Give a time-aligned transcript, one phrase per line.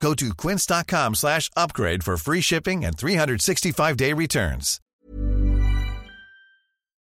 [0.00, 4.80] Go to quince.com slash upgrade for free shipping and 365-day returns.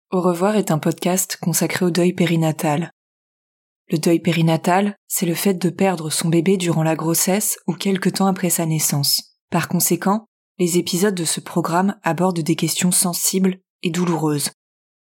[0.09, 2.91] Au revoir est un podcast consacré au deuil périnatal.
[3.89, 8.09] Le deuil périnatal, c'est le fait de perdre son bébé durant la grossesse ou quelque
[8.09, 9.37] temps après sa naissance.
[9.49, 10.25] Par conséquent,
[10.59, 14.51] les épisodes de ce programme abordent des questions sensibles et douloureuses.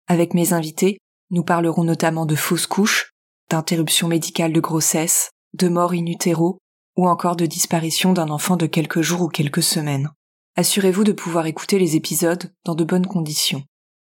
[0.07, 0.99] Avec mes invités,
[1.31, 3.13] nous parlerons notamment de fausses couches,
[3.49, 6.59] d'interruption médicale de grossesse, de mort in utero
[6.95, 10.11] ou encore de disparition d'un enfant de quelques jours ou quelques semaines.
[10.55, 13.63] Assurez-vous de pouvoir écouter les épisodes dans de bonnes conditions.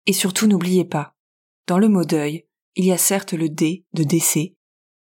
[0.07, 1.15] Et surtout n'oubliez pas,
[1.69, 4.57] dans le mot deuil, il y a certes le D de décès,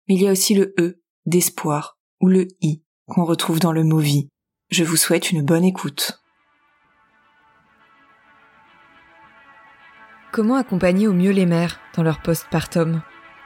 [0.09, 3.85] mais il y a aussi le E d'espoir ou le I qu'on retrouve dans le
[3.85, 4.29] mot vie.
[4.71, 6.21] Je vous souhaite une bonne écoute.
[10.33, 13.03] Comment accompagner au mieux les mères dans leur postpartum?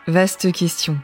[0.07, 0.99] Vaste question.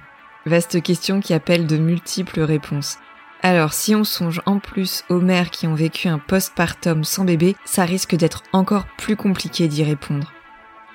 [0.44, 2.98] Vaste question qui appelle de multiples réponses.
[3.42, 7.56] Alors, si on songe en plus aux mères qui ont vécu un postpartum sans bébé,
[7.64, 10.32] ça risque d'être encore plus compliqué d'y répondre.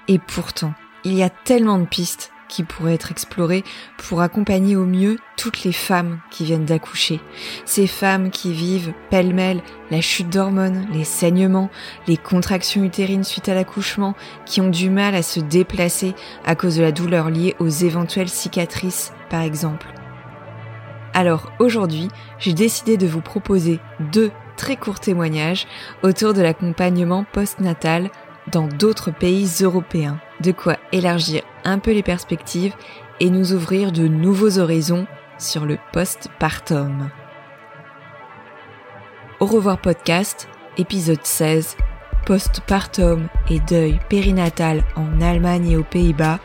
[0.07, 0.73] Et pourtant,
[1.03, 3.63] il y a tellement de pistes qui pourraient être explorées
[3.97, 7.19] pour accompagner au mieux toutes les femmes qui viennent d'accoucher.
[7.65, 11.71] Ces femmes qui vivent pêle-mêle la chute d'hormones, les saignements,
[12.07, 14.13] les contractions utérines suite à l'accouchement,
[14.45, 16.13] qui ont du mal à se déplacer
[16.45, 19.87] à cause de la douleur liée aux éventuelles cicatrices, par exemple.
[21.15, 23.79] Alors aujourd'hui, j'ai décidé de vous proposer
[24.11, 25.65] deux très courts témoignages
[26.03, 28.09] autour de l'accompagnement postnatal
[28.51, 32.75] dans d'autres pays européens, de quoi élargir un peu les perspectives
[33.21, 37.09] et nous ouvrir de nouveaux horizons sur le postpartum.
[39.39, 41.77] Au revoir podcast, épisode 16,
[42.25, 46.39] postpartum et deuil périnatal en Allemagne et aux Pays-Bas,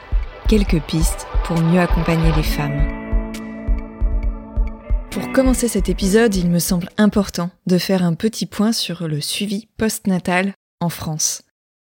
[0.49, 3.00] quelques pistes pour mieux accompagner les femmes.
[5.11, 9.21] Pour commencer cet épisode, il me semble important de faire un petit point sur le
[9.21, 11.43] suivi postnatal en France.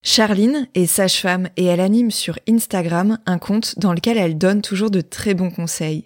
[0.04, 4.90] Charline est sage-femme et elle anime sur Instagram un compte dans lequel elle donne toujours
[4.90, 6.04] de très bons conseils.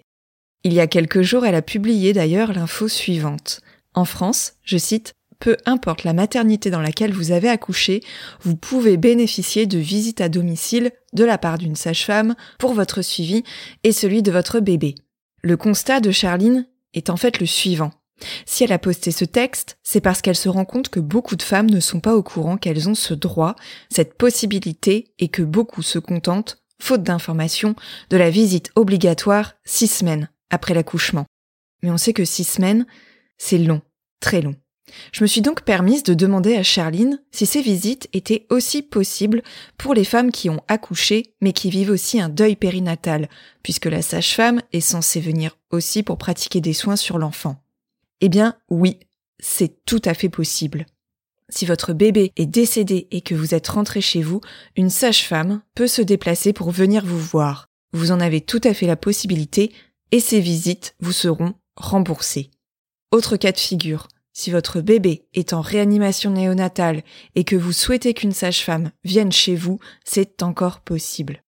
[0.63, 3.59] Il y a quelques jours, elle a publié d'ailleurs l'info suivante.
[3.93, 8.01] En France, je cite, peu importe la maternité dans laquelle vous avez accouché,
[8.41, 13.43] vous pouvez bénéficier de visites à domicile de la part d'une sage-femme pour votre suivi
[13.83, 14.95] et celui de votre bébé.
[15.43, 17.91] Le constat de Charline est en fait le suivant.
[18.45, 21.41] Si elle a posté ce texte, c'est parce qu'elle se rend compte que beaucoup de
[21.41, 23.55] femmes ne sont pas au courant qu'elles ont ce droit,
[23.89, 27.75] cette possibilité, et que beaucoup se contentent, faute d'informations,
[28.09, 31.25] de la visite obligatoire six semaines après l'accouchement.
[31.81, 32.85] Mais on sait que six semaines,
[33.37, 33.81] c'est long,
[34.19, 34.55] très long.
[35.11, 39.43] Je me suis donc permise de demander à Charline si ces visites étaient aussi possibles
[39.77, 43.29] pour les femmes qui ont accouché mais qui vivent aussi un deuil périnatal,
[43.63, 47.61] puisque la sage-femme est censée venir aussi pour pratiquer des soins sur l'enfant.
[48.21, 48.99] Eh bien oui,
[49.39, 50.85] c'est tout à fait possible.
[51.49, 54.39] Si votre bébé est décédé et que vous êtes rentré chez vous,
[54.77, 57.67] une sage-femme peut se déplacer pour venir vous voir.
[57.91, 59.73] Vous en avez tout à fait la possibilité
[60.11, 62.51] et ces visites vous seront remboursées.
[63.11, 67.03] Autre cas de figure, si votre bébé est en réanimation néonatale
[67.35, 71.43] et que vous souhaitez qu'une sage-femme vienne chez vous, c'est encore possible.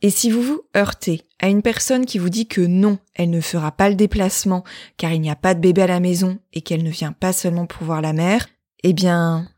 [0.00, 3.40] Et si vous vous heurtez à une personne qui vous dit que non, elle ne
[3.40, 4.64] fera pas le déplacement
[4.96, 7.32] car il n'y a pas de bébé à la maison et qu'elle ne vient pas
[7.32, 8.48] seulement pour voir la mère,
[8.84, 9.48] eh bien,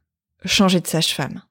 [0.45, 1.43] changez de sage-femme.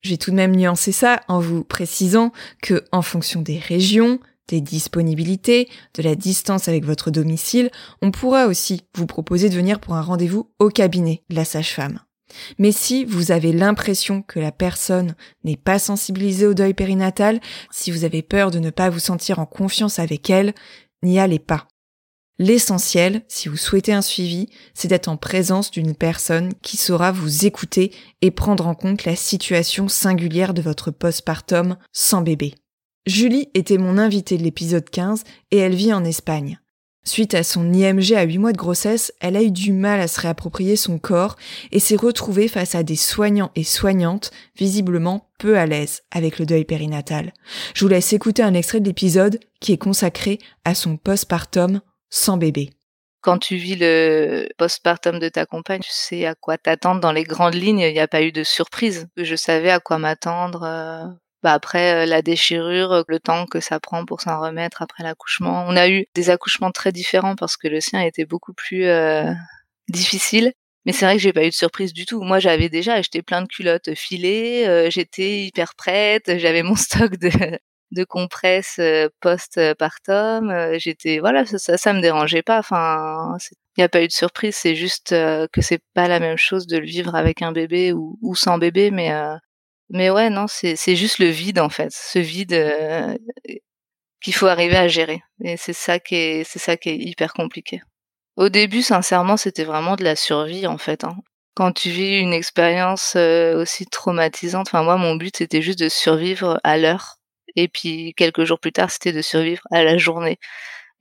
[0.00, 2.32] J'ai tout de même nuancé ça en vous précisant
[2.62, 7.70] que, en fonction des régions, des disponibilités, de la distance avec votre domicile,
[8.02, 12.00] on pourra aussi vous proposer de venir pour un rendez-vous au cabinet de la sage-femme.
[12.58, 15.14] Mais si vous avez l'impression que la personne
[15.44, 19.38] n'est pas sensibilisée au deuil périnatal, si vous avez peur de ne pas vous sentir
[19.38, 20.54] en confiance avec elle,
[21.02, 21.68] n'y allez pas.
[22.38, 27.46] L'essentiel, si vous souhaitez un suivi, c'est d'être en présence d'une personne qui saura vous
[27.46, 32.54] écouter et prendre en compte la situation singulière de votre postpartum sans bébé.
[33.06, 35.22] Julie était mon invitée de l'épisode 15
[35.52, 36.58] et elle vit en Espagne.
[37.04, 40.08] Suite à son IMG à 8 mois de grossesse, elle a eu du mal à
[40.08, 41.36] se réapproprier son corps
[41.70, 46.46] et s'est retrouvée face à des soignants et soignantes visiblement peu à l'aise avec le
[46.46, 47.32] deuil périnatal.
[47.74, 51.80] Je vous laisse écouter un extrait de l'épisode qui est consacré à son postpartum
[52.10, 52.70] sans bébé.
[53.20, 57.24] quand tu vis le postpartum de ta compagne, tu sais à quoi t'attendre dans les
[57.24, 57.80] grandes lignes.
[57.80, 59.06] Il n'y a pas eu de surprise.
[59.16, 61.18] Je savais à quoi m'attendre.
[61.46, 65.02] Euh, bah après euh, la déchirure, le temps que ça prend pour s'en remettre après
[65.02, 65.64] l'accouchement.
[65.68, 69.32] On a eu des accouchements très différents parce que le sien était beaucoup plus euh,
[69.88, 70.52] difficile.
[70.86, 72.22] Mais c'est vrai que j'ai pas eu de surprise du tout.
[72.22, 77.58] Moi, j'avais déjà acheté plein de culottes filées, j'étais hyper prête, j'avais mon stock de,
[77.92, 80.50] de compresses euh, post-partum.
[80.50, 82.58] Euh, j'étais voilà, ça, ça, me dérangeait pas.
[82.58, 83.36] Enfin,
[83.76, 84.56] il n'y a pas eu de surprise.
[84.56, 87.92] C'est juste euh, que c'est pas la même chose de le vivre avec un bébé
[87.92, 89.10] ou sans bébé, mais
[89.90, 92.54] mais ouais, non, c'est juste le vide en fait, ce vide
[94.22, 95.22] qu'il faut arriver à gérer.
[95.44, 97.82] Et c'est ça qui est c'est ça qui est hyper compliqué.
[98.36, 101.04] Au début, sincèrement, c'était vraiment de la survie en fait.
[101.04, 101.16] Hein.
[101.54, 106.60] Quand tu vis une expérience aussi traumatisante, enfin moi, mon but c'était juste de survivre
[106.64, 107.16] à l'heure
[107.56, 110.38] et puis quelques jours plus tard, c'était de survivre à la journée.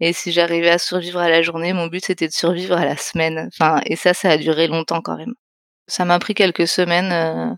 [0.02, 2.98] Et si j'arrivais à survivre à la journée, mon but c'était de survivre à la
[2.98, 3.50] semaine.
[3.54, 5.34] Enfin, et ça, ça a duré longtemps quand même.
[5.88, 7.54] Ça m'a pris quelques semaines euh,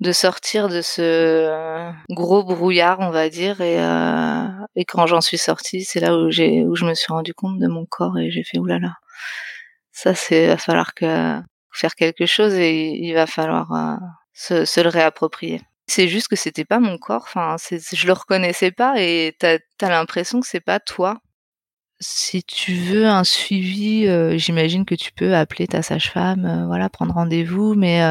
[0.00, 3.60] de sortir de ce euh, gros brouillard, on va dire.
[3.60, 7.12] Et, euh, et quand j'en suis sortie, c'est là où j'ai où je me suis
[7.12, 8.94] rendu compte de mon corps et j'ai fait oulala.
[9.92, 11.40] Ça, c'est va falloir que
[11.72, 13.96] faire quelque chose et il va falloir euh,
[14.32, 15.60] se, se le réapproprier.
[15.88, 17.24] C'est juste que c'était pas mon corps.
[17.26, 21.20] Enfin, je le reconnaissais pas et t'as as, l'impression que c'est pas toi.
[22.00, 26.90] Si tu veux un suivi, euh, j'imagine que tu peux appeler ta sage-femme, euh, voilà,
[26.90, 27.74] prendre rendez-vous.
[27.74, 28.02] Mais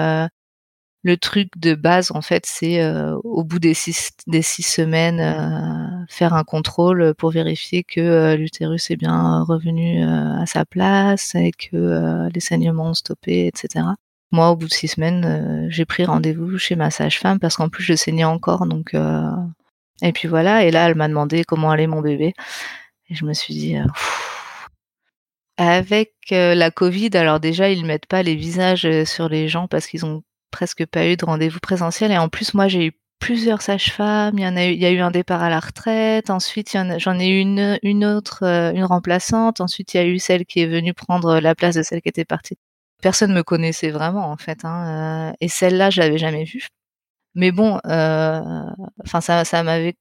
[1.06, 2.84] le truc de base, en fait, c'est
[3.24, 8.98] au bout des six, des six semaines, faire un contrôle pour vérifier que l'utérus est
[8.98, 13.86] bien revenu à sa place et que les saignements ont stoppé, etc.
[14.36, 17.69] Moi, au bout de six semaines, euh, j'ai pris rendez-vous chez ma sage-femme parce qu'en
[17.69, 18.66] plus, je saignais encore.
[18.66, 19.30] Donc, euh,
[20.02, 20.66] et puis voilà.
[20.66, 22.34] Et là, elle m'a demandé comment allait mon bébé.
[23.10, 23.86] Et je me suis dit, euh,
[25.57, 30.06] avec la Covid, alors déjà, ils mettent pas les visages sur les gens parce qu'ils
[30.06, 32.12] ont presque pas eu de rendez-vous présentiel.
[32.12, 34.38] Et en plus, moi, j'ai eu plusieurs sages-femmes.
[34.38, 36.30] Il y en a eu, il y a eu un départ à la retraite.
[36.30, 39.62] Ensuite, j'en ai eu une, une autre, une remplaçante.
[39.62, 42.09] Ensuite, il y a eu celle qui est venue prendre la place de celle qui
[42.09, 42.57] était partie
[43.06, 44.65] personne me connaissait vraiment en fait.
[44.65, 46.68] Hein, euh, et celle-là, je l'avais jamais vue.
[47.36, 48.42] Mais bon, euh,
[49.21, 49.95] ça, ça m'avait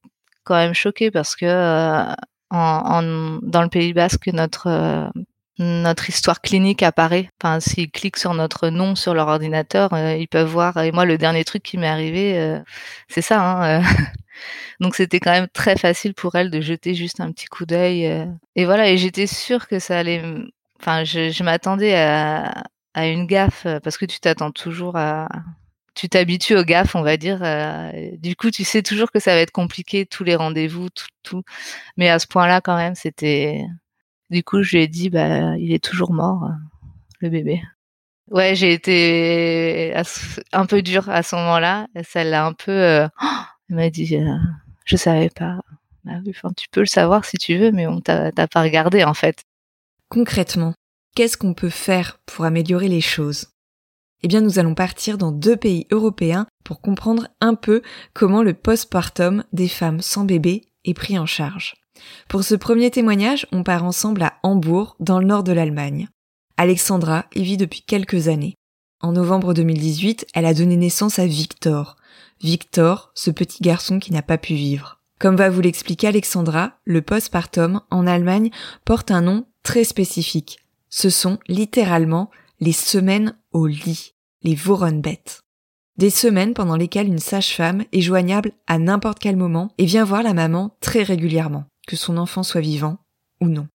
[0.44, 2.14] quand même choqué parce que euh,
[2.50, 5.10] dans le Pays Basque, notre
[5.58, 7.30] notre histoire clinique apparaît.
[7.40, 10.78] Enfin, s'ils cliquent sur notre nom sur leur ordinateur, ils peuvent voir.
[10.78, 12.60] Et moi, le dernier truc qui m'est arrivé,
[13.08, 13.40] c'est ça.
[13.40, 13.82] Hein,
[14.80, 18.26] Donc c'était quand même très facile pour elle de jeter juste un petit coup d'œil.
[18.56, 20.22] et voilà, et j'étais sûre que ça allait.
[20.80, 22.64] Enfin, je, m'attendais à,
[22.94, 25.28] à une gaffe euh, parce que tu t'attends toujours à
[25.94, 27.40] tu t'habitues aux gaffes, on va dire.
[27.42, 31.06] Euh, du coup, tu sais toujours que ça va être compliqué, tous les rendez-vous, tout,
[31.22, 31.42] tout.
[31.96, 33.64] Mais à ce point-là, quand même, c'était.
[34.30, 36.54] Du coup, je lui ai dit, bah, il est toujours mort, euh,
[37.20, 37.62] le bébé.
[38.30, 39.94] Ouais, j'ai été
[40.52, 41.86] un peu dure à ce moment-là.
[42.14, 42.72] L'a un peu.
[43.68, 44.18] elle m'a dit,
[44.84, 45.60] je savais pas.
[46.04, 46.14] Bah,
[46.56, 49.42] tu peux le savoir si tu veux, mais on t'a pas regardé en fait.
[50.08, 50.74] Concrètement,
[51.14, 53.46] Qu'est-ce qu'on peut faire pour améliorer les choses?
[54.24, 57.82] Eh bien, nous allons partir dans deux pays européens pour comprendre un peu
[58.14, 61.74] comment le postpartum des femmes sans bébé est pris en charge.
[62.28, 66.08] Pour ce premier témoignage, on part ensemble à Hambourg, dans le nord de l'Allemagne.
[66.56, 68.54] Alexandra y vit depuis quelques années.
[69.00, 71.96] En novembre 2018, elle a donné naissance à Victor.
[72.40, 75.00] Victor, ce petit garçon qui n'a pas pu vivre.
[75.18, 78.50] Comme va vous l'expliquer Alexandra, le postpartum en Allemagne
[78.84, 80.58] porte un nom très spécifique,
[80.96, 82.30] ce sont littéralement
[82.60, 84.56] les semaines au lit, les
[84.92, 85.43] bêtes.
[85.96, 90.22] Des semaines pendant lesquelles une sage-femme est joignable à n'importe quel moment et vient voir
[90.22, 92.98] la maman très régulièrement, que son enfant soit vivant
[93.40, 93.68] ou non.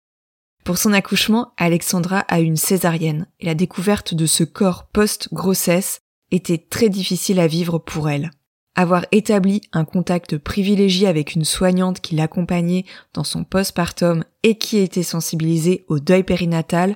[0.64, 6.58] Pour son accouchement, Alexandra a une césarienne et la découverte de ce corps post-grossesse était
[6.58, 8.32] très difficile à vivre pour elle
[8.78, 14.78] avoir établi un contact privilégié avec une soignante qui l'accompagnait dans son postpartum et qui
[14.78, 16.96] était sensibilisée au deuil périnatal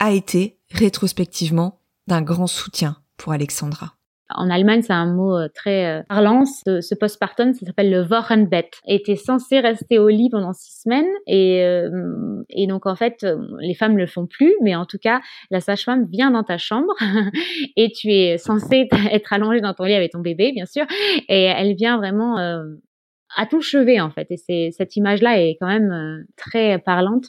[0.00, 3.94] a été rétrospectivement d'un grand soutien pour Alexandra.
[4.34, 6.44] En Allemagne, c'est un mot euh, très euh, parlant.
[6.44, 8.80] Ce, postpartum, ça s'appelle le Wochenbett.
[8.86, 13.26] était censé rester au lit pendant six semaines et, euh, et donc en fait,
[13.60, 15.20] les femmes le font plus, mais en tout cas,
[15.50, 16.94] la sage-femme vient dans ta chambre
[17.76, 20.84] et tu es censé être allongé dans ton lit avec ton bébé, bien sûr,
[21.28, 24.28] et elle vient vraiment à ton chevet en fait.
[24.48, 27.26] Et cette image-là est quand même très parlante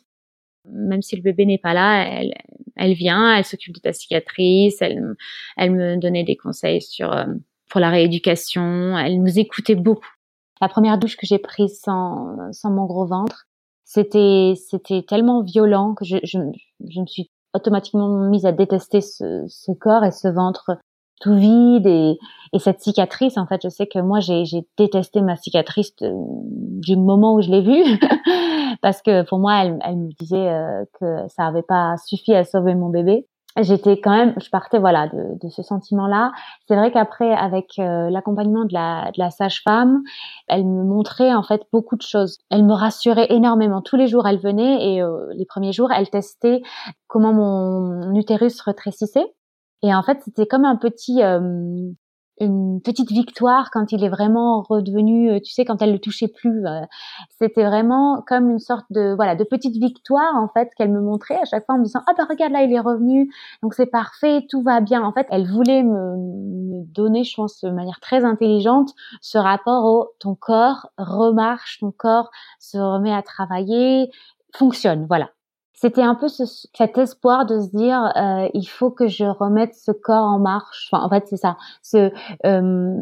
[0.65, 2.34] même si le bébé n'est pas là, elle,
[2.75, 5.15] elle vient, elle s'occupe de ta cicatrice, elle,
[5.58, 7.25] elle me donnait des conseils sur euh,
[7.70, 10.10] pour la rééducation, elle nous écoutait beaucoup.
[10.60, 13.48] La première douche que j'ai prise sans, sans mon gros ventre,
[13.86, 16.38] c'était c'était tellement violent que je, je,
[16.88, 20.77] je me suis automatiquement mise à détester ce, ce corps et ce ventre
[21.22, 22.18] tout vide et,
[22.54, 24.44] et cette cicatrice en fait je sais que moi j'ai
[24.78, 28.00] détesté ma cicatrice du moment où je l'ai vue.
[28.82, 32.44] Parce que pour moi elle, elle me disait euh, que ça avait pas suffi à
[32.44, 33.28] sauver mon bébé.
[33.60, 36.32] J'étais quand même je partais voilà de, de ce sentiment là
[36.70, 40.04] c'est vrai qu'après avec euh, l'accompagnement de la, de la sage-femme
[40.48, 42.40] elle me montrait en fait beaucoup de choses.
[42.50, 43.82] Elle me rassurait énormément.
[43.82, 46.62] Tous les jours elle venait et euh, les premiers jours elle testait
[47.08, 49.34] comment mon utérus rétrécissait
[49.83, 51.91] et en fait, c'était comme un petit, euh,
[52.39, 56.27] une petite victoire quand il est vraiment redevenu, euh, tu sais, quand elle le touchait
[56.27, 56.65] plus.
[56.65, 56.81] Euh,
[57.39, 61.39] c'était vraiment comme une sorte de, voilà, de petite victoire en fait qu'elle me montrait
[61.39, 63.85] à chaque fois en me disant, ah ben regarde là, il est revenu, donc c'est
[63.85, 65.03] parfait, tout va bien.
[65.03, 69.85] En fait, elle voulait me, me donner, je pense, de manière très intelligente, ce rapport
[69.85, 74.09] au ton corps remarche, ton corps se remet à travailler,
[74.53, 75.29] fonctionne, voilà
[75.81, 79.73] c'était un peu ce, cet espoir de se dire euh, il faut que je remette
[79.73, 80.89] ce corps en marche.
[80.91, 81.57] Enfin, en fait, c'est ça.
[81.81, 82.11] Ce,
[82.45, 82.95] euh,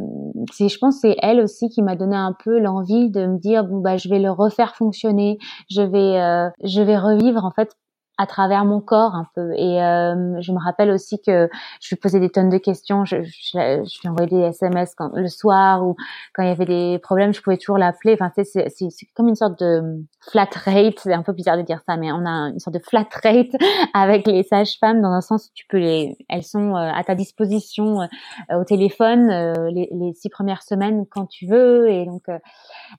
[0.57, 3.79] je pense, c'est elle aussi qui m'a donné un peu l'envie de me dire bon
[3.79, 5.39] bah je vais le refaire fonctionner.
[5.69, 7.75] Je vais, euh, je vais revivre en fait
[8.19, 9.53] à travers mon corps un peu.
[9.55, 11.49] Et euh, je me rappelle aussi que
[11.81, 13.05] je lui posais des tonnes de questions.
[13.05, 15.95] Je, je, je lui envoyais des SMS quand, le soir ou
[16.33, 18.13] quand il y avait des problèmes, je pouvais toujours l'appeler.
[18.13, 20.99] Enfin, c'est, c'est, c'est comme une sorte de flat rate.
[20.99, 23.55] C'est un peu bizarre de dire ça, mais on a une sorte de flat rate
[23.93, 28.01] avec les sages-femmes dans un sens tu peux les, elles sont euh, à ta disposition
[28.01, 31.89] euh, au téléphone euh, les, les, six premières semaines quand tu veux.
[31.89, 32.23] Et donc,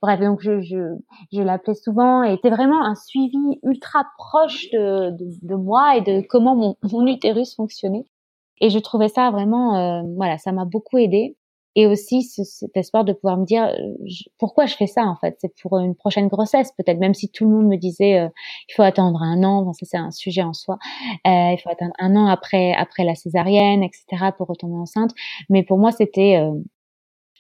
[0.03, 0.97] bref, donc je, je,
[1.33, 6.21] je l'appelais souvent et c'était vraiment un suivi ultra proche de de, moi et de
[6.27, 8.05] comment mon, mon, utérus fonctionnait.
[8.61, 11.37] Et je trouvais ça vraiment, euh, voilà, ça m'a beaucoup aidé.
[11.77, 13.95] Et aussi ce, cet espoir de pouvoir me dire euh,
[14.39, 15.37] pourquoi je fais ça en fait?
[15.41, 18.29] C'est pour une prochaine grossesse peut-être, même si tout le monde me disait euh,
[18.69, 19.73] il faut attendre un an.
[19.73, 20.79] ça c'est un sujet en soi.
[21.25, 24.33] il faut attendre un an après après la césarienne, etc.
[24.37, 25.13] pour retomber enceinte.
[25.49, 26.41] Mais pour moi c'était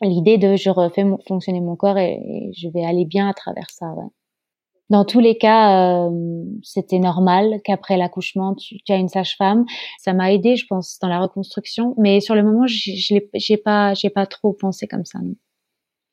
[0.00, 3.68] l'idée de je refais fonctionner mon corps et, et, je vais aller bien à travers
[3.70, 3.86] ça.
[3.94, 4.10] Ouais
[4.90, 9.64] dans tous les cas, euh, c'était normal qu'après l'accouchement, tu, tu, as une sage-femme.
[10.00, 11.94] Ça m'a aidé, je pense, dans la reconstruction.
[11.96, 12.90] Mais sur le moment, je
[13.34, 15.20] j'ai pas, pas trop pensé comme ça.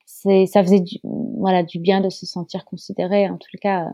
[0.05, 3.87] C'est, ça faisait du, voilà, du bien de se sentir considérée, en tout cas.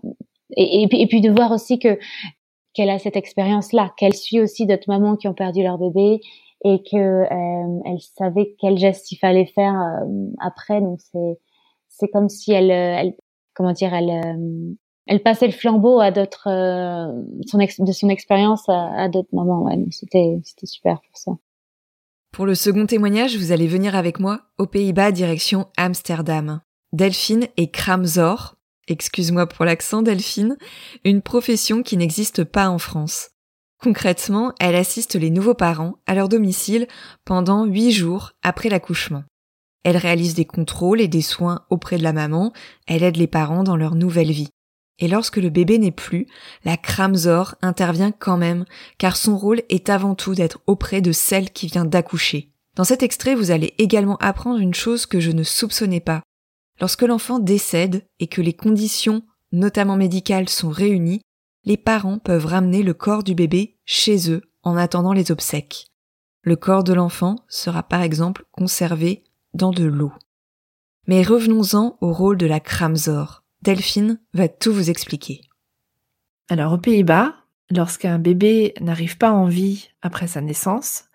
[0.58, 1.98] Et, et, puis de voir aussi que
[2.74, 6.22] qu'elle a cette expérience-là, qu'elle suit aussi d'autres mamans qui ont perdu leur bébé
[6.66, 10.82] et que euh, elle savait quel geste il fallait faire euh, après.
[10.82, 11.40] Donc c'est
[11.88, 13.16] c'est comme si elle, elle,
[13.54, 14.74] comment dire, elle, euh,
[15.08, 19.64] elle passait le flambeau à d'autres, euh, de son expérience à, d'autres moments.
[19.64, 21.32] Ouais, c'était, c'était super pour ça.
[22.32, 26.62] Pour le second témoignage, vous allez venir avec moi aux Pays-Bas direction Amsterdam.
[26.92, 28.56] Delphine et Kramzor,
[28.88, 30.58] excuse-moi pour l'accent Delphine,
[31.04, 33.30] une profession qui n'existe pas en France.
[33.82, 36.88] Concrètement, elle assiste les nouveaux parents à leur domicile
[37.26, 39.24] pendant huit jours après l'accouchement.
[39.84, 42.54] Elle réalise des contrôles et des soins auprès de la maman,
[42.88, 44.50] elle aide les parents dans leur nouvelle vie.
[45.00, 46.28] Et lorsque le bébé n'est plus,
[46.64, 48.66] la Kramzor intervient quand même,
[48.98, 52.52] car son rôle est avant tout d'être auprès de celle qui vient d'accoucher.
[52.76, 56.22] Dans cet extrait, vous allez également apprendre une chose que je ne soupçonnais pas.
[56.80, 61.22] Lorsque l'enfant décède et que les conditions, notamment médicales, sont réunies,
[61.66, 65.88] les parents peuvent ramener le corps du bébé chez eux en attendant les obsèques.
[66.42, 69.24] Le corps de l'enfant sera par exemple conservé
[69.54, 70.12] dans de l'eau.
[71.08, 73.44] Mais revenons-en au rôle de la Kramzor.
[73.62, 75.42] Delphine va tout vous expliquer.
[76.50, 77.34] Alors aux Pays-Bas,
[77.72, 81.06] lorsqu'un bébé n'arrive pas en vie après sa naissance,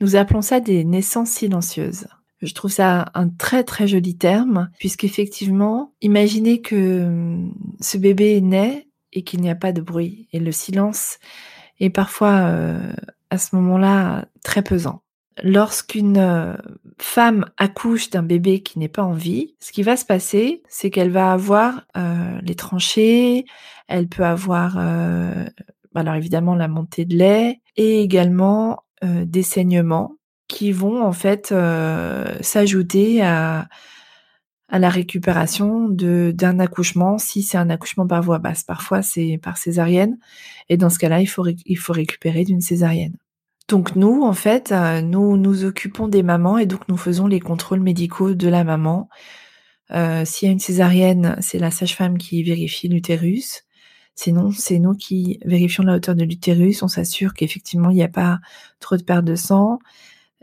[0.00, 2.06] nous appelons ça des naissances silencieuses.
[2.42, 8.88] Je trouve ça un très très joli terme, puisqu'effectivement, imaginez que hum, ce bébé naît
[9.12, 10.28] et qu'il n'y a pas de bruit.
[10.32, 11.18] Et le silence
[11.80, 12.92] est parfois euh,
[13.30, 15.03] à ce moment-là très pesant
[15.42, 16.54] lorsqu'une euh,
[16.98, 20.90] femme accouche d'un bébé qui n'est pas en vie, ce qui va se passer, c'est
[20.90, 23.44] qu'elle va avoir euh, les tranchées,
[23.88, 25.46] elle peut avoir, euh,
[25.94, 30.16] alors évidemment la montée de lait et également des saignements
[30.48, 31.54] qui vont en fait
[32.40, 33.68] s'ajouter à,
[34.68, 38.64] à la récupération d'un accouchement si c'est un accouchement par voie basse.
[38.64, 40.16] Parfois c'est par césarienne
[40.70, 43.16] et dans ce cas-là il faut il faut récupérer d'une césarienne.
[43.68, 47.40] Donc nous, en fait, euh, nous nous occupons des mamans et donc nous faisons les
[47.40, 49.08] contrôles médicaux de la maman.
[49.90, 53.62] Euh, S'il y a une césarienne, c'est la sage-femme qui vérifie l'utérus.
[54.16, 56.82] Sinon, c'est nous qui vérifions la hauteur de l'utérus.
[56.82, 58.38] On s'assure qu'effectivement, il n'y a pas
[58.80, 59.78] trop de perte de sang.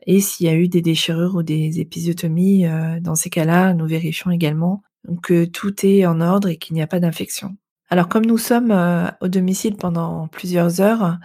[0.08, 3.86] Et s'il y a eu des déchirures ou des épisiotomies, euh, dans ces cas-là, nous
[3.86, 4.82] vérifions également
[5.22, 7.56] que tout est en ordre et qu'il n'y a pas d'infection.
[7.90, 8.74] Alors comme nous sommes
[9.20, 11.20] au domicile pendant plusieurs heures,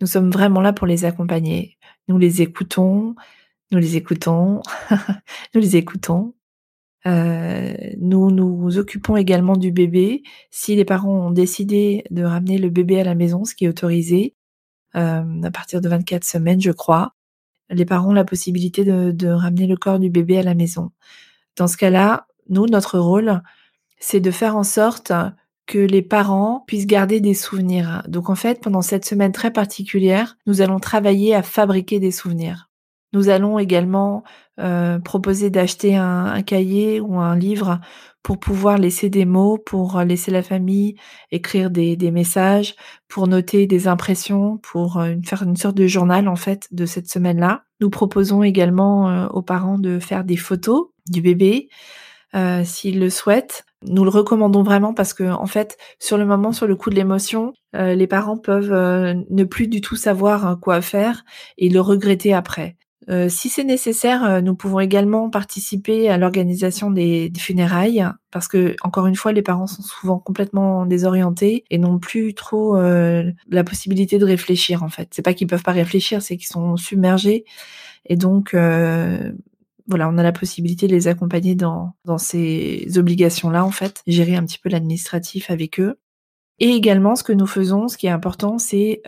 [0.00, 1.78] nous sommes vraiment là pour les accompagner.
[2.08, 3.14] Nous les écoutons,
[3.70, 4.62] nous les écoutons,
[5.54, 6.34] nous les écoutons.
[7.06, 10.22] Euh, nous nous occupons également du bébé.
[10.50, 13.68] Si les parents ont décidé de ramener le bébé à la maison, ce qui est
[13.68, 14.34] autorisé,
[14.96, 17.14] euh, à partir de 24 semaines, je crois,
[17.70, 20.90] les parents ont la possibilité de, de ramener le corps du bébé à la maison.
[21.56, 23.42] Dans ce cas-là, nous, notre rôle,
[24.00, 25.12] c'est de faire en sorte
[25.70, 28.02] que les parents puissent garder des souvenirs.
[28.08, 32.68] Donc en fait, pendant cette semaine très particulière, nous allons travailler à fabriquer des souvenirs.
[33.12, 34.24] Nous allons également
[34.58, 37.78] euh, proposer d'acheter un, cahier ou un livre
[38.24, 40.96] pour pouvoir laisser des mots, pour laisser la famille
[41.30, 42.74] écrire des, messages,
[43.06, 47.08] pour noter des impressions, pour euh, faire une sorte de journal en fait de cette
[47.08, 47.62] semaine-là.
[47.80, 51.68] Nous proposons également euh, aux parents de faire des photos du bébé
[52.64, 53.64] s'ils le souhaitent.
[53.86, 56.94] Nous le recommandons vraiment parce que en fait, sur le moment, sur le coup de
[56.94, 58.72] l'émotion, les parents peuvent
[59.30, 61.24] ne plus du tout savoir quoi faire
[61.58, 62.76] et le regretter après.
[63.08, 68.76] Euh, si c'est nécessaire, euh, nous pouvons également participer à l'organisation des, funérailles parce que
[68.82, 73.64] encore une fois, les parents sont souvent complètement désorientés et n'ont plus trop euh, la
[73.64, 74.82] possibilité de réfléchir.
[74.82, 77.44] En fait, c'est pas qu'ils peuvent pas réfléchir, c'est qu'ils sont submergés
[78.06, 78.54] et donc
[79.86, 84.36] voilà, on a la possibilité de les accompagner dans dans ces obligations-là en fait, gérer
[84.36, 85.98] un petit peu l'administratif avec eux.
[86.58, 89.02] Et également, ce que nous faisons, ce qui est important, c'est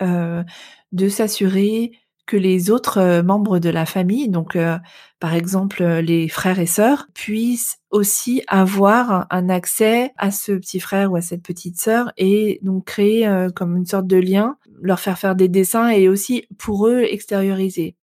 [0.92, 1.92] de s'assurer
[2.26, 4.78] que les autres euh, membres de la famille, donc euh,
[5.20, 10.80] par exemple euh, les frères et sœurs, puissent aussi avoir un accès à ce petit
[10.80, 14.98] frère ou à cette petite sœur et donc créer comme une sorte de lien, leur
[14.98, 17.96] faire faire des dessins et aussi pour eux extérioriser.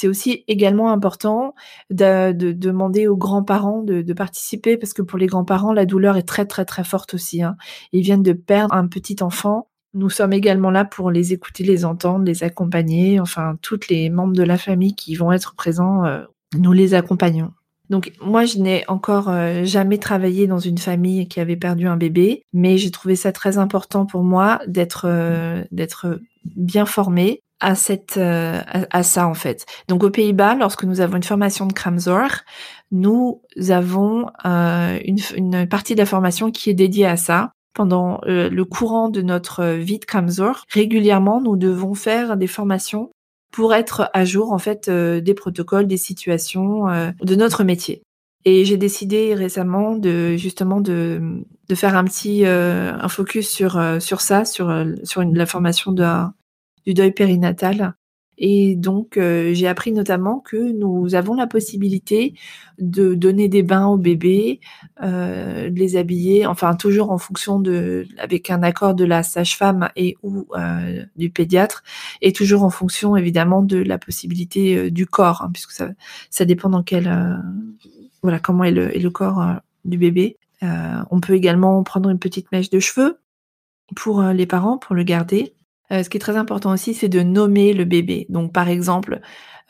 [0.00, 1.56] C'est aussi également important
[1.90, 6.46] de, demander aux grands-parents de, participer parce que pour les grands-parents, la douleur est très
[6.46, 7.42] très très forte aussi.
[7.42, 7.56] Hein.
[7.90, 11.84] Ils viennent de perdre un petit enfant nous sommes également là pour les écouter, les
[11.84, 13.18] entendre, les accompagner.
[13.18, 16.22] Enfin, toutes les membres de la famille qui vont être présents, euh,
[16.56, 17.50] nous les accompagnons.
[17.88, 21.96] Donc moi, je n'ai encore euh, jamais travaillé dans une famille qui avait perdu un
[21.96, 27.74] bébé, mais j'ai trouvé ça très important pour moi d'être euh, d'être bien formée à
[27.74, 29.66] cette à, ça en fait.
[29.88, 32.30] Donc aux Pays-Bas, lorsque nous avons une formation de Kramzor,
[32.90, 38.50] nous avons une, une partie de la formation qui est dédiée à ça pendant euh,
[38.50, 43.12] le courant de notre vie de Kramzor, régulièrement, nous devons faire des formations
[43.52, 48.02] pour être à jour en fait euh, des protocoles, des situations euh, de notre métier.
[48.44, 51.20] Et j'ai décidé récemment de justement de,
[51.68, 54.72] de faire un petit un focus sur sur ça, sur
[55.04, 56.04] sur une, la formation de,
[56.88, 57.94] du deuil périnatal
[58.38, 62.34] et donc, euh, j'ai appris notamment que nous avons la possibilité
[62.78, 64.60] de donner des bains aux bébés,
[65.02, 69.90] euh, de les habiller, enfin toujours en fonction de, avec un accord de la sage-femme
[69.96, 71.82] et ou euh, du pédiatre,
[72.22, 75.88] et toujours en fonction évidemment de la possibilité du corps, hein, puisque ça,
[76.30, 77.12] ça dépend dans quel,
[78.22, 79.44] voilà, comment est le, est le corps
[79.84, 80.36] du bébé.
[80.62, 83.18] on peut également prendre une petite mèche de cheveux
[83.96, 85.54] pour les parents, pour le garder.
[85.92, 88.26] Euh, ce qui est très important aussi, c'est de nommer le bébé.
[88.28, 89.20] Donc, par exemple,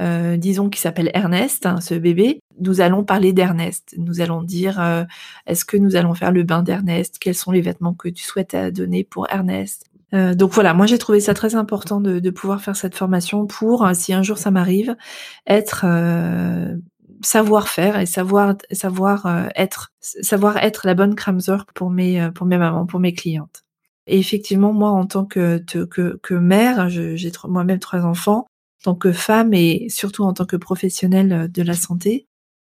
[0.00, 3.94] euh, disons qu'il s'appelle Ernest, hein, ce bébé, nous allons parler d'Ernest.
[3.98, 5.04] Nous allons dire, euh,
[5.46, 7.18] est-ce que nous allons faire le bain d'Ernest?
[7.20, 9.84] Quels sont les vêtements que tu souhaites donner pour Ernest?
[10.10, 14.14] Donc voilà, moi j'ai trouvé ça très important de, pouvoir faire cette formation pour, si
[14.14, 14.96] un jour ça m'arrive,
[15.46, 15.84] être
[17.20, 22.56] savoir faire et savoir savoir être savoir être la bonne Kramzer pour mes pour mes
[22.56, 23.64] mamans, pour mes clientes.
[24.08, 28.46] Et effectivement, moi, en tant que, que, que mère, j'ai moi-même trois enfants,
[28.80, 32.26] en tant que femme et surtout en tant que professionnelle euh, de la santé,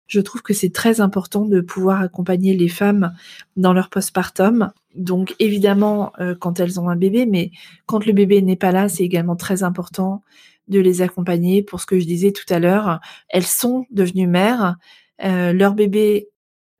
[0.08, 3.14] je trouve que c'est très important de pouvoir accompagner les femmes
[3.56, 4.72] dans leur postpartum.
[4.96, 7.52] Donc évidemment euh, quand elles ont un bébé, mais
[7.86, 10.24] quand le bébé n'est pas là, c'est également très important
[10.68, 13.00] de les accompagner pour ce que je disais tout à l'heure.
[13.30, 14.78] Elles sont devenues mères,
[15.24, 16.30] euh, leur bébé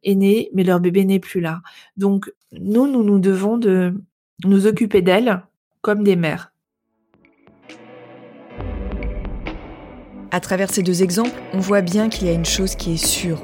[0.04, 1.62] est né, mais leur bébé n'est plus là.
[1.98, 3.94] Donc nous, nous nous devons de
[4.46, 5.42] nous occuper d'elles
[5.82, 6.54] comme des mères.
[10.32, 13.06] À travers ces deux exemples, on voit bien qu'il y a une chose qui est
[13.06, 13.42] sûre.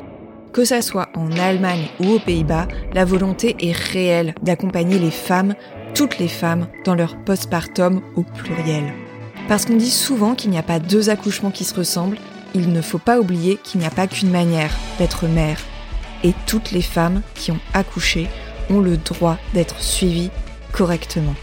[0.54, 5.56] Que ça soit en Allemagne ou aux Pays-Bas, la volonté est réelle d'accompagner les femmes,
[5.96, 8.94] toutes les femmes, dans leur postpartum au pluriel.
[9.48, 12.20] Parce qu'on dit souvent qu'il n'y a pas deux accouchements qui se ressemblent,
[12.54, 15.60] il ne faut pas oublier qu'il n'y a pas qu'une manière d'être mère.
[16.24, 18.28] Et toutes les femmes qui ont accouché
[18.70, 20.32] ont le droit d'être suivies
[20.76, 21.36] correctement.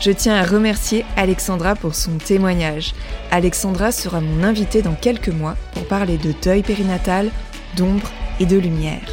[0.00, 2.94] Je tiens à remercier Alexandra pour son témoignage.
[3.30, 7.30] Alexandra sera mon invitée dans quelques mois pour parler de deuil périnatal,
[7.76, 9.10] d'ombre et de lumière.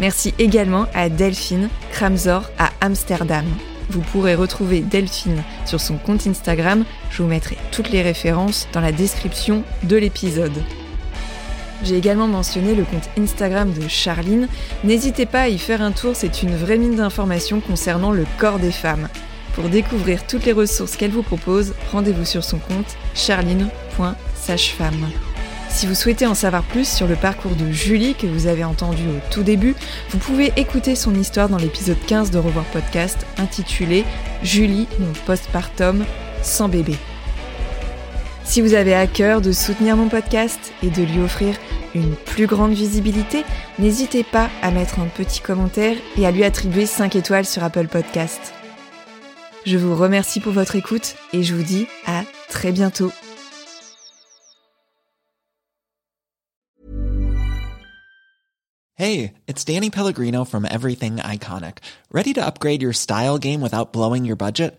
[0.00, 3.46] Merci également à Delphine Kramzor à Amsterdam.
[3.88, 6.84] vous pourrez retrouver Delphine sur son compte Instagram.
[7.10, 10.60] Je vous mettrai toutes les références dans la description de l'épisode.
[11.82, 14.48] J'ai également mentionné le compte Instagram de Charline.
[14.84, 18.58] N'hésitez pas à y faire un tour, c'est une vraie mine d'informations concernant le corps
[18.58, 19.08] des femmes.
[19.54, 25.10] Pour découvrir toutes les ressources qu'elle vous propose, rendez-vous sur son compte charline.sagefemme.
[25.68, 29.02] Si vous souhaitez en savoir plus sur le parcours de Julie que vous avez entendu
[29.08, 29.74] au tout début,
[30.10, 34.04] vous pouvez écouter son histoire dans l'épisode 15 de Revoir Podcast intitulé
[34.42, 36.04] Julie, mon postpartum
[36.42, 36.96] sans bébé.
[38.46, 41.56] Si vous avez à cœur de soutenir mon podcast et de lui offrir
[41.94, 43.44] une plus grande visibilité,
[43.78, 47.88] n'hésitez pas à mettre un petit commentaire et à lui attribuer 5 étoiles sur Apple
[47.88, 48.54] Podcast.
[49.66, 53.10] Je vous remercie pour votre écoute et je vous dis à très bientôt.
[58.94, 61.78] Hey, it's Danny Pellegrino from Everything Iconic.
[62.10, 64.78] Ready to upgrade your style game without blowing your budget?